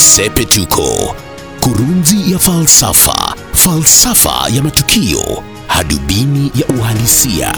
[0.00, 1.14] Sepetuko,
[1.60, 7.56] kurunzi ya falsafa, falsafa ya matukio, hadubini ya uhalisia.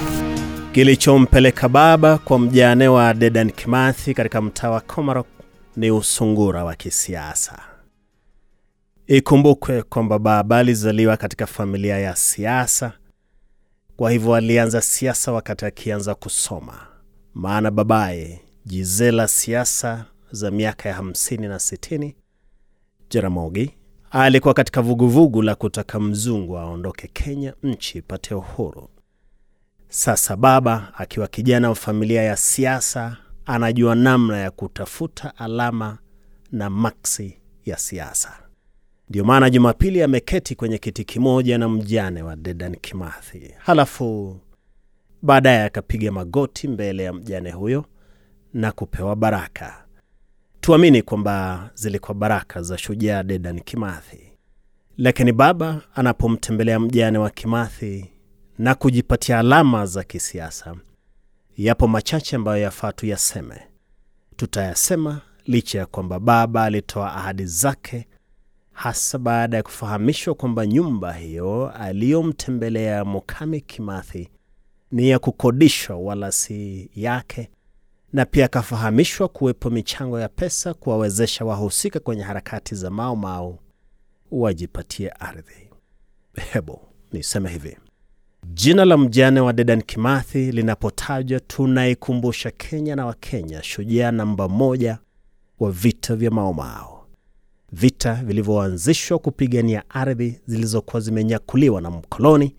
[0.72, 5.26] Kilichompeleka baba kwa mjane wa Dedan Kimathi katika mtaa wa Komarok
[5.76, 7.58] ni usungura wa kisiasa.
[9.06, 12.92] Ikumbukwe kwamba baba alizaliwa katika familia ya siasa,
[13.96, 16.86] kwa hivyo alianza siasa wakati akianza kusoma,
[17.34, 22.14] maana babaye jizela siasa za miaka ya hamsini na sitini
[23.12, 23.70] Jaramogi
[24.10, 28.88] alikuwa katika vuguvugu la kutaka mzungu aondoke Kenya, nchi ipate uhuru.
[29.88, 35.98] Sasa baba akiwa kijana wa familia ya siasa anajua namna ya kutafuta alama
[36.52, 38.38] na maksi ya siasa.
[39.08, 44.36] Ndio maana Jumapili ameketi kwenye kiti kimoja na mjane wa Dedan Kimathi, halafu
[45.22, 47.84] baadaye akapiga magoti mbele ya mjane huyo
[48.54, 49.81] na kupewa baraka.
[50.64, 54.32] Tuamini kwamba zilikuwa baraka za shujaa Dedan Kimathi.
[54.96, 58.10] Lakini baba anapomtembelea mjane wa Kimathi
[58.58, 60.76] na kujipatia alama za kisiasa,
[61.56, 63.62] yapo machache ambayo yafaa tuyaseme.
[64.36, 68.06] Tutayasema licha ya kwamba baba alitoa ahadi zake,
[68.72, 74.28] hasa baada ya kufahamishwa kwamba nyumba hiyo aliyomtembelea Mukami Kimathi
[74.92, 77.50] ni ya kukodishwa wala si yake,
[78.12, 83.58] na pia akafahamishwa kuwepo michango ya pesa kuwawezesha wahusika kwenye harakati za Mau Mau
[84.30, 85.70] wajipatie ardhi.
[86.52, 86.80] Hebu
[87.12, 87.76] niseme hivi,
[88.46, 94.98] jina la mjane wa Dedan Kimathi linapotajwa, tunaikumbusha Kenya na Wakenya shujaa namba moja
[95.60, 97.04] wa vita vya Mau Mau,
[97.72, 102.56] vita vilivyoanzishwa kupigania ardhi zilizokuwa zimenyakuliwa na mkoloni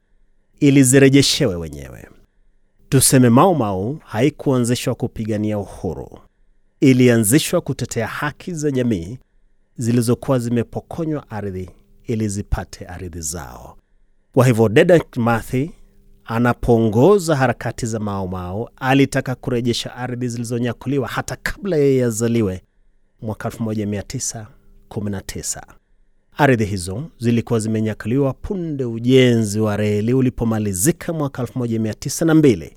[0.59, 2.09] ili zirejeshewe wenyewe.
[2.93, 6.19] Tuseme Mau Mau haikuanzishwa kupigania uhuru,
[6.79, 9.17] ilianzishwa kutetea haki za jamii
[9.77, 11.69] zilizokuwa zimepokonywa ardhi
[12.03, 13.77] ili zipate ardhi zao.
[14.33, 15.71] Kwa hivyo Dedan Kimathi
[16.25, 22.61] anapoongoza harakati za Mau Mau alitaka kurejesha ardhi zilizonyakuliwa hata kabla yeye azaliwe
[23.21, 25.61] mwaka 1919.
[26.37, 32.71] Ardhi hizo zilikuwa zimenyakuliwa punde ujenzi wa reli ulipomalizika mwaka 1902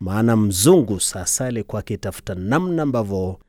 [0.00, 3.40] maana mzungu sasa alikuwa akitafuta namna ambavyo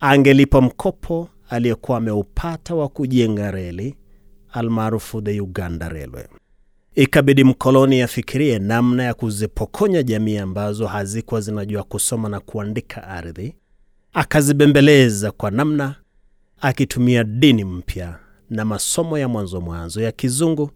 [0.00, 3.94] angelipa mkopo aliyekuwa ameupata wa kujenga reli
[4.52, 6.24] almaarufu the Uganda Railway.
[6.94, 13.54] Ikabidi mkoloni afikirie namna ya kuzipokonya jamii ambazo hazikuwa zinajua kusoma na kuandika ardhi,
[14.12, 15.94] akazibembeleza kwa namna
[16.60, 18.18] akitumia dini mpya
[18.50, 20.70] na masomo ya mwanzo mwanzo ya kizungu,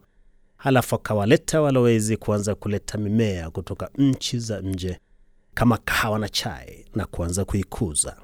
[0.56, 4.98] halafu akawaleta walowezi kuanza kuleta mimea kutoka nchi za nje
[5.58, 8.16] kama kahawa na chai na kuanza kuikuza.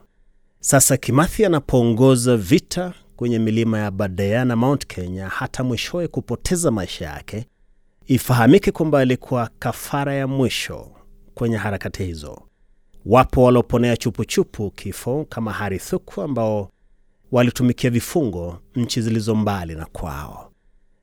[0.61, 7.05] Sasa Kimathi anapoongoza vita kwenye milima ya Badea na Mount Kenya, hata mwishowe kupoteza maisha
[7.05, 7.47] yake,
[8.07, 10.91] ifahamike kwamba alikuwa kafara ya mwisho
[11.35, 12.43] kwenye harakati hizo.
[13.07, 16.71] Wapo walioponea chupuchupu kifo kama Harithuku ambao
[17.33, 20.53] walitumikia vifungo nchi zilizo mbali na kwao.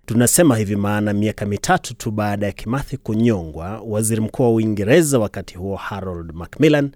[0.06, 5.58] Tunasema hivi maana miaka mitatu tu baada ya Kimathi kunyongwa, waziri mkuu wa Uingereza wakati
[5.58, 6.92] huo Harold Macmillan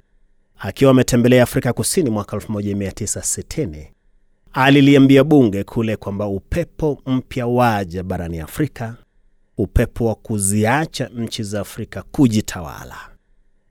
[0.59, 3.87] akiwa ametembelea Afrika Kusini mwaka 1960
[4.53, 8.95] aliliambia bunge kule kwamba upepo mpya waja barani Afrika,
[9.57, 12.95] upepo wa kuziacha nchi za Afrika kujitawala,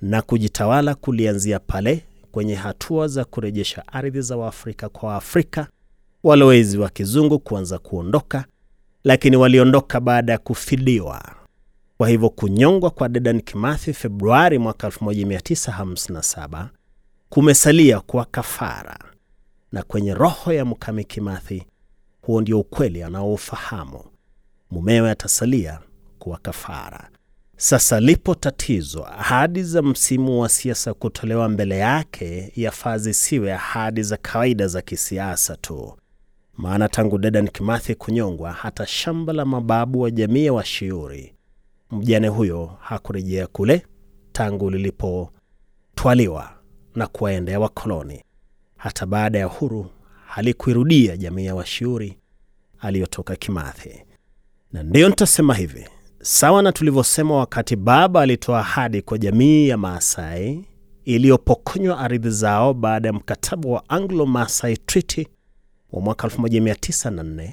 [0.00, 5.68] na kujitawala kulianzia pale kwenye hatua za kurejesha ardhi za Waafrika kwa Waafrika,
[6.22, 8.44] walowezi wa kizungu kuanza kuondoka
[9.04, 11.22] lakini waliondoka baada ya kufidiwa.
[11.98, 16.66] Kwa hivyo kunyongwa kwa Dedan Kimathi Februari mwaka 1957
[17.28, 18.98] kumesalia kuwa kafara,
[19.72, 21.66] na kwenye roho ya Mkami Kimathi,
[22.22, 24.04] huo ndio ukweli anaoufahamu.
[24.70, 25.80] Mumewe atasalia
[26.18, 27.10] kuwa kafara.
[27.56, 34.16] Sasa lipo tatizo, ahadi za msimu wa siasa kutolewa mbele yake yafaa zisiwe ahadi za
[34.16, 35.96] kawaida za kisiasa tu
[36.56, 41.34] maana tangu Dedan Kimathi kunyongwa, hata shamba la mababu wa jamii ya Washiuri,
[41.90, 43.86] mjane huyo hakurejea kule
[44.32, 46.50] tangu lilipotwaliwa
[46.94, 48.22] na kuwaendea wakoloni.
[48.76, 49.86] Hata baada ya uhuru
[50.26, 52.18] halikuirudia jamii ya Washiuri
[52.80, 54.02] aliyotoka Kimathi.
[54.72, 55.88] Na ndiyo nitasema hivi,
[56.22, 60.64] sawa na tulivyosema wakati baba alitoa ahadi kwa jamii ya Maasai
[61.04, 65.26] iliyopokonywa ardhi zao baada ya mkataba wa Anglo-Maasai Treaty
[65.94, 67.52] wa mwaka 1904.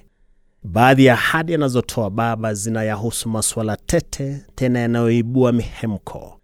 [0.63, 6.39] Baadhi ya ahadi anazotoa baba zinayahusu masuala tete, tena yanayoibua mihemko.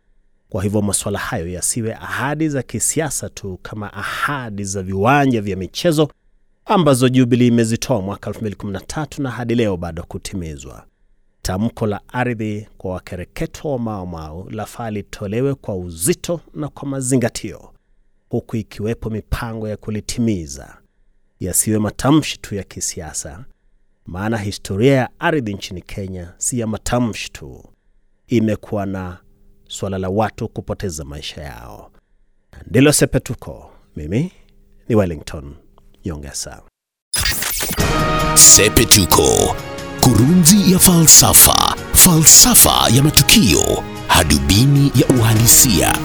[0.50, 6.10] Kwa hivyo masuala hayo yasiwe ahadi za kisiasa tu kama ahadi za viwanja vya michezo
[6.66, 10.86] ambazo Jubilee imezitoa mwaka 2013 na hadi leo bado kutimizwa.
[11.42, 17.74] Tamko la ardhi kwa wakereketo wa maomao lafaa litolewe kwa uzito na kwa mazingatio,
[18.30, 20.78] huku ikiwepo mipango ya kulitimiza,
[21.40, 23.46] yasiwe matamshi tu ya kisiasa,
[24.06, 27.64] maana historia ya ardhi nchini Kenya si ya matamshi tu,
[28.28, 29.18] imekuwa na
[29.68, 31.92] suala la watu kupoteza maisha yao.
[32.68, 33.72] Ndilo Sepetuko.
[33.96, 34.32] Mimi
[34.90, 35.56] ni Wellington
[36.06, 36.62] Nyongesa.
[38.36, 39.56] Sepetuko,
[40.02, 45.98] kurunzi ya falsafa, falsafa ya matukio, hadubini ya uhalisia.